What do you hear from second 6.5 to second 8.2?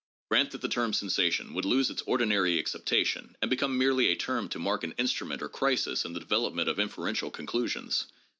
of inferential conclusions.